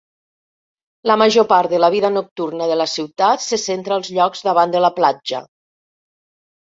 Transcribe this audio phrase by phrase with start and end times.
[1.09, 4.75] La major part de la vida nocturna de la ciutat se centra als llocs davant
[4.77, 5.43] de la platja.